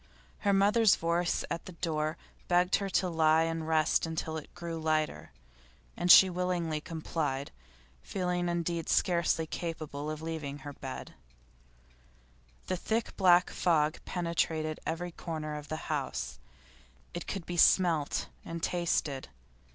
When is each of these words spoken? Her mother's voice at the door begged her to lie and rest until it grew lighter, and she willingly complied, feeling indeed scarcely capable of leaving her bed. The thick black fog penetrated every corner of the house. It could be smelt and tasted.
Her 0.39 0.51
mother's 0.51 0.95
voice 0.95 1.45
at 1.51 1.65
the 1.65 1.73
door 1.73 2.17
begged 2.47 2.77
her 2.77 2.89
to 2.89 3.07
lie 3.07 3.43
and 3.43 3.67
rest 3.67 4.07
until 4.07 4.35
it 4.35 4.51
grew 4.55 4.79
lighter, 4.79 5.31
and 5.95 6.11
she 6.11 6.27
willingly 6.27 6.81
complied, 6.81 7.51
feeling 8.01 8.49
indeed 8.49 8.89
scarcely 8.89 9.45
capable 9.45 10.09
of 10.09 10.23
leaving 10.23 10.57
her 10.65 10.73
bed. 10.73 11.13
The 12.65 12.77
thick 12.77 13.15
black 13.15 13.51
fog 13.51 13.99
penetrated 14.03 14.79
every 14.87 15.11
corner 15.11 15.55
of 15.55 15.67
the 15.67 15.75
house. 15.85 16.39
It 17.13 17.27
could 17.27 17.45
be 17.45 17.55
smelt 17.57 18.25
and 18.43 18.63
tasted. 18.63 19.29